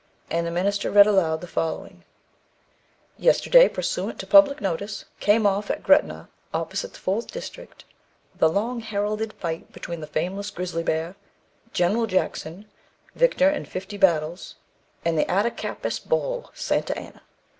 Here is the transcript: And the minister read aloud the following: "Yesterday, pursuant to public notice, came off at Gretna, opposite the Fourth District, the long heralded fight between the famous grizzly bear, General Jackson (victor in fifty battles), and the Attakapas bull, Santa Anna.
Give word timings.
And 0.31 0.47
the 0.47 0.51
minister 0.51 0.89
read 0.89 1.05
aloud 1.05 1.41
the 1.41 1.47
following: 1.47 2.03
"Yesterday, 3.19 3.69
pursuant 3.69 4.17
to 4.19 4.25
public 4.25 4.59
notice, 4.59 5.05
came 5.19 5.45
off 5.45 5.69
at 5.69 5.83
Gretna, 5.83 6.27
opposite 6.55 6.93
the 6.93 6.99
Fourth 6.99 7.27
District, 7.27 7.85
the 8.39 8.49
long 8.49 8.79
heralded 8.79 9.31
fight 9.33 9.71
between 9.71 10.01
the 10.01 10.07
famous 10.07 10.49
grizzly 10.49 10.81
bear, 10.81 11.17
General 11.71 12.07
Jackson 12.07 12.65
(victor 13.13 13.51
in 13.51 13.65
fifty 13.65 13.95
battles), 13.97 14.55
and 15.05 15.19
the 15.19 15.25
Attakapas 15.29 15.99
bull, 15.99 16.49
Santa 16.55 16.97
Anna. 16.97 17.21